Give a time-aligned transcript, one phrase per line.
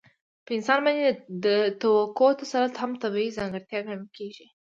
[0.45, 1.03] په انسان باندې
[1.45, 1.47] د
[1.81, 4.45] توکو تسلط هم طبیعي ځانګړتیا ګڼل کېږي